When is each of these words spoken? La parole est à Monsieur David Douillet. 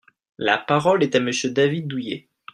La 0.39 0.57
parole 0.57 1.03
est 1.03 1.13
à 1.15 1.19
Monsieur 1.19 1.51
David 1.51 1.85
Douillet. 1.87 2.27